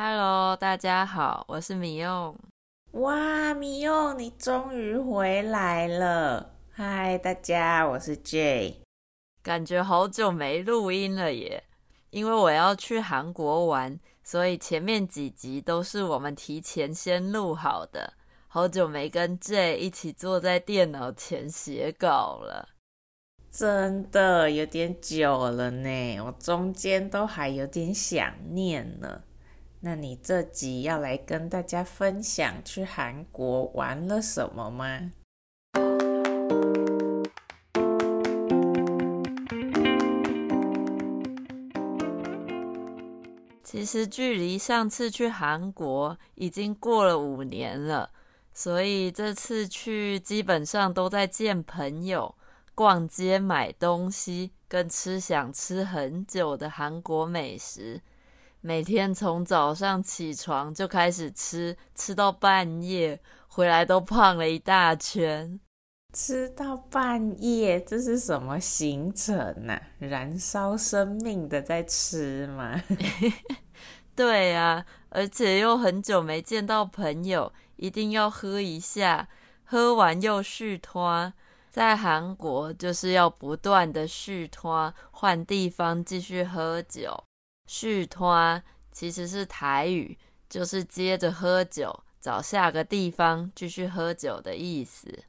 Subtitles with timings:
[0.00, 2.38] Hello，大家好，我是米用。
[2.92, 6.54] 哇，米用，你终于回来了！
[6.70, 8.76] 嗨，大家，我是 Jay。
[9.42, 11.64] 感觉好久没录音了耶，
[12.10, 18.12] 因为我要去韩国玩，所以前面几集都是我们提前先录好的。
[18.46, 22.68] 好久没跟 Jay 一起坐在电脑前写稿了，
[23.50, 29.22] 真的有点久了呢，我中间都还有点想念呢。
[29.80, 35.12] 那你这集要来跟大家分享去韩国玩了什么吗？
[43.62, 48.10] 其实距离上次去韩国已经过了五年了，
[48.52, 52.34] 所以这次去基本上都在见朋友、
[52.74, 58.02] 逛街、买东西，跟吃想吃很久的韩国美食。
[58.60, 65.60] 每天从早上起床就开始吃，吃到半夜，回来都胖了一大圈。
[66.12, 69.78] 吃到半夜，这是什么行程呢？
[69.98, 72.82] 燃烧生命的在吃吗？
[74.16, 79.28] 对啊，而且又很久没见到朋友，一定要喝一下，
[79.62, 81.32] 喝完又续拖。
[81.70, 87.22] 在韩国就是要不断的续拖，换地方继续喝酒。
[87.68, 95.24] 续团其实是台语，就是接着喝酒，找下个地方继续喝酒的意思。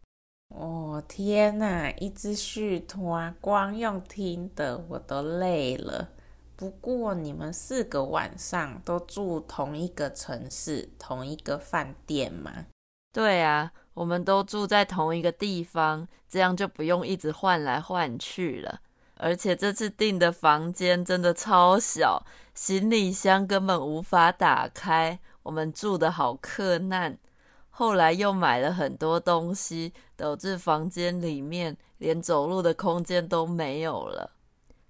[0.48, 6.10] 哦天哪，一直续团，光用听的我都累了。
[6.56, 12.66] 不过你们四个晚上都住同一个城市，同一个饭店吗？
[13.12, 18.80] 对啊，我们都住在同一个地方，这样就不用一直换来换去了。
[19.22, 27.18] 而且这次订的房间真的超小，行李箱根本无法打开，我们住得好克难。
[27.70, 34.32] 后来又买了很多东西，导致房间里面连走路的空间都没有了。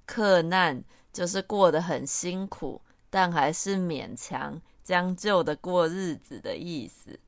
[0.05, 7.19] 克难就是过得很辛苦，但还是勉强将就的过日子的意思。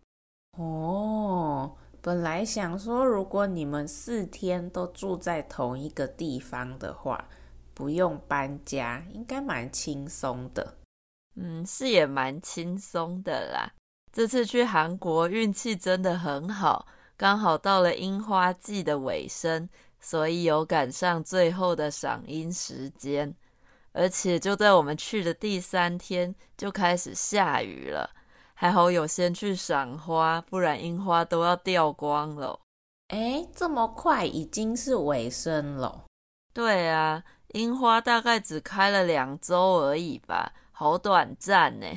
[0.57, 1.72] 哦。
[2.01, 7.29] 本来想说，如果你们四天都住在同一个地方的话，
[7.75, 10.78] 不用搬家，应该蛮轻松的。
[11.35, 13.72] 嗯，是也蛮轻松的啦。
[14.11, 19.69] 这次去韩国运气真的很好，刚好到了樱花季的尾声，
[20.00, 23.34] 所以有赶上最后的赏樱时间。
[23.94, 28.09] 而且就在我们去的第三天，就开始下雨了。
[28.61, 32.59] 还好有先去赏花，不然樱花都要掉光了。
[33.07, 36.05] 诶，这么快已经是尾声了？
[36.53, 37.23] 对啊，
[37.53, 41.88] 樱花大概只开了两周而已吧，好短暂呢。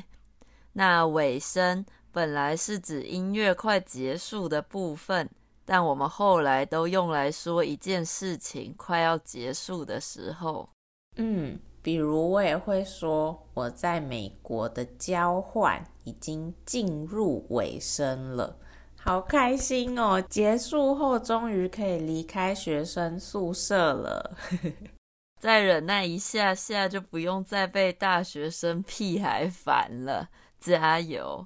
[0.73, 5.29] 那尾声本来是指音乐快结束的部分，
[5.65, 10.67] 但我们后来都用来说一件事情快要结束的时候。
[11.17, 11.59] 嗯。
[11.83, 18.57] 比如我也会说，我在美国的交换已经进入尾声了，
[18.97, 20.21] 好开心哦！
[20.21, 24.37] 结束后终于可以离开学生宿舍了，
[25.41, 30.29] 再忍耐一下下就不用再被大学生屁孩烦了，
[30.59, 31.45] 加油！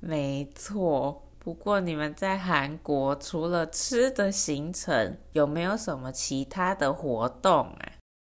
[0.00, 7.92] 没错，不过你们在韩国除了吃的行程，有没有什么其他的活动啊？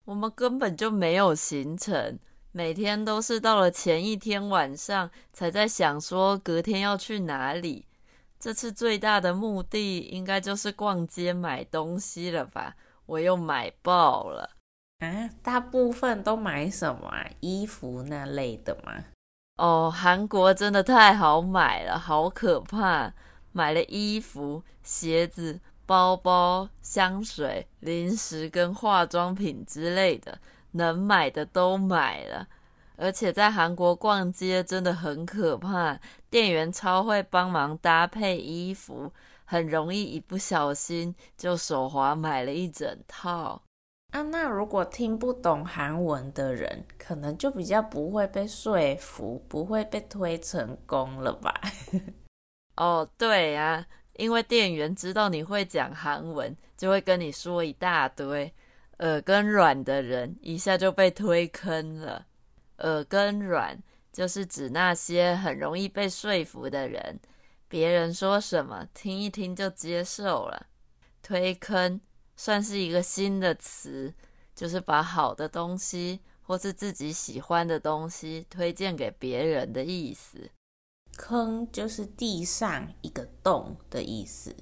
[0.04, 2.18] 我们根本就没有行程，
[2.58, 7.86] 每天都是到了前一天晚上才在想说隔天要去哪里。
[8.36, 12.74] 这次最大的目的应该就是逛街买东西了吧？
[13.06, 14.50] 我又买爆了
[14.98, 15.30] 啊！
[15.40, 17.30] 大部分都买什么啊？
[17.38, 19.04] 衣服那类的吗？
[19.58, 23.14] 哦，韩国真的太好买了，好可怕！
[23.52, 25.60] 买了衣服、鞋子。
[25.86, 30.38] 包包、香水、零食跟化妆品之类的，
[30.72, 32.48] 能买的都买了。
[32.96, 39.12] 而且在韩国逛街真的很可怕，店员超会帮忙搭配衣服，
[39.44, 43.62] 很容易一不小心就手滑买了一整套。
[44.12, 51.54] 啊，那如果听不懂韩文的人，可能就比较不会被说服，不会被推成功了吧？
[52.76, 53.86] 哦，对呀。
[54.14, 58.52] 因为店员知道你会讲韩文，就会跟你说一大堆。
[58.98, 62.26] 耳根软的人一下就被推坑了。
[62.78, 67.20] 耳根软就是指那些很容易被说服的人，
[67.68, 70.66] 别人说什么听一听就接受了。
[71.22, 72.00] 推坑
[72.36, 74.14] 算是一个新的词，
[74.54, 80.50] 就是把好的东西或是自己喜欢的东西推荐给别人的意思。
[81.16, 84.54] 坑就是地上一个洞的意思，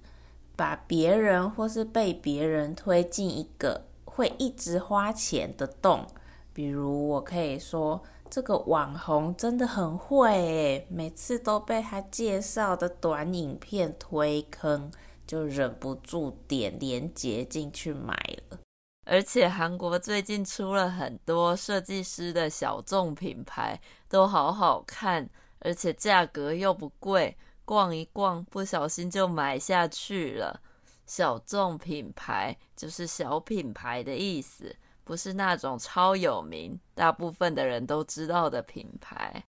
[0.56, 3.86] 把别人或是被别人推进一个
[4.16, 6.06] 会一直花钱的洞。
[6.54, 14.90] 比如，我可以说这个网红真的很会，每次都被他介绍的短影片推坑，
[15.26, 18.14] 就忍不住点连接进去买
[18.48, 18.58] 了。
[19.04, 23.78] 而且韩国最近出了很多设计师的小众品牌，
[24.08, 25.28] 都好好看，
[25.58, 27.36] 而且价格又不贵，
[27.66, 30.60] 逛一逛不小心就买下去了。
[31.06, 34.74] 小众品牌就是小品牌的意思，
[35.04, 39.44] 不是那种超有名、大部分的人都知道的品牌。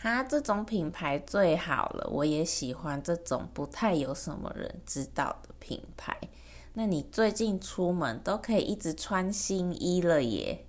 [0.00, 6.16] 哈，这种品牌最好了，我也喜欢这种不太有什么人知道的品牌。
[6.74, 10.66] 那你最近出门都可以一直穿新衣了耶，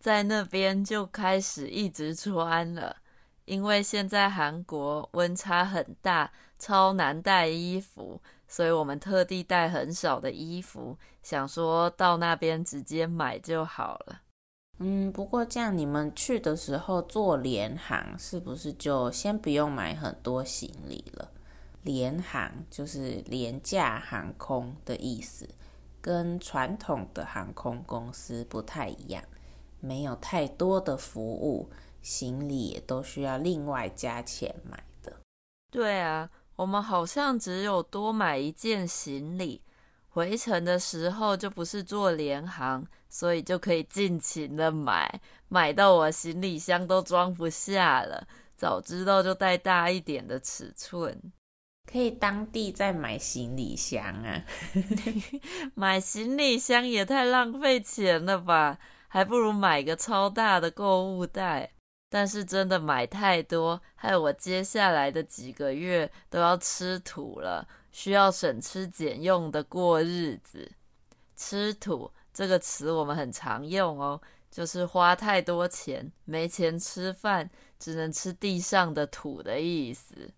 [0.00, 2.96] 在那边就开始一直穿了，
[3.44, 8.20] 因为现在韩国温差很大，超难带衣服，
[8.52, 14.20] 所以我们特地带很少的衣服，想说到那边直接买就好了。
[14.78, 21.30] 嗯，不过这样你们去的时候坐联航，是不是就先不用买很多行李了？
[21.80, 25.48] 联航就是廉价航空的意思，
[26.02, 29.24] 跟传统的航空公司不太一样，
[29.80, 31.70] 没有太多的服务，
[32.02, 35.16] 行李也都需要另外加钱买的。
[35.70, 39.62] 对啊，我们好像只有多买一件行李，
[40.08, 48.26] 回程的时候就不是坐联航，所以就可以尽情的买，买到我行李箱都装不下了。
[48.54, 51.32] 早知道就带大一点的尺寸。
[51.90, 54.44] 可以当地再买行李箱啊！
[55.74, 58.78] 买行李箱也太浪费钱了吧，
[59.08, 61.72] 还不如买个超大的购物袋。
[62.12, 70.70] 但是真的买太多，害我接下来的几个月都要吃土了，需要省吃俭用的过日子。
[71.34, 74.20] 吃土这个词我们很常用哦，
[74.50, 77.48] 就是花太多钱，没钱吃饭，
[77.78, 80.30] 只能吃地上的土的意思。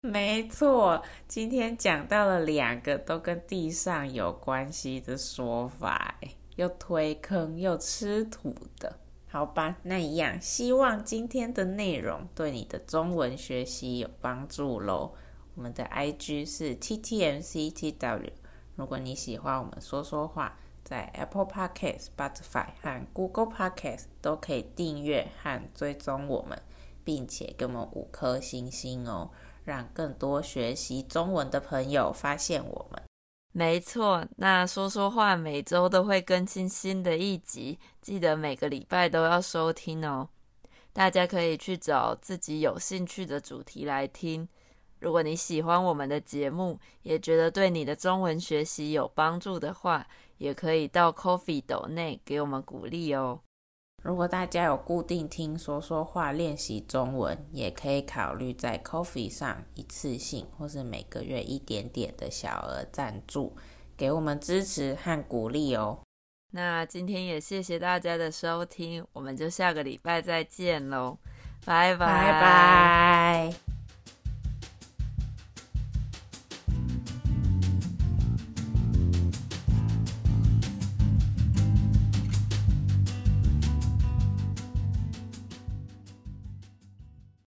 [0.00, 6.18] 没错，今天讲到了两个都跟地上有关系的说法，
[6.56, 8.98] 又推坑又吃土的，
[9.30, 9.76] 好吧？
[9.82, 15.12] 那一样，希望今天的内容对你的中文学习有帮助喽。
[15.54, 18.30] 我们的 IG 是 TTMCTW，
[18.76, 26.62] 如果你喜欢我们说说话，在 Apple Podcast、Spotify 和 Google Podcast 都可以订阅和追踪我们，
[27.04, 29.30] 并且给我们五颗星星哦。
[29.64, 33.07] 让更多学习中文的朋友发现我们。
[33.52, 40.28] 没错，那说说话每周都会更新新的一集，记得每个礼拜都要收听哦。
[40.92, 44.48] 大家可以去找自己有兴趣的主题来听。
[45.00, 50.06] 如果你喜欢我们的节目，也觉得对你的中文学习有帮助的话，
[50.38, 53.40] 也可以到 Coffee 斗内给我们鼓励哦。
[54.08, 63.54] 如果大家有固定听说说话练习中文，也可以考虑在 Coffee 上一次性或是每个月一点点的小额赞助，
[63.98, 65.98] 给我们支持和鼓励哦。
[66.52, 71.18] 那今天也谢谢大家的收听，我们就下个礼拜再见喽，
[71.66, 73.67] 拜拜拜拜。